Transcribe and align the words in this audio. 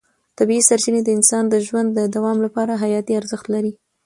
طبیعي 0.37 0.63
سرچینې 0.69 1.01
د 1.03 1.09
انسان 1.17 1.43
د 1.49 1.55
ژوند 1.67 1.89
د 1.93 1.99
دوام 2.15 2.37
لپاره 2.45 2.79
حیاتي 2.83 3.13
ارزښت 3.19 3.45
لري. 3.53 3.71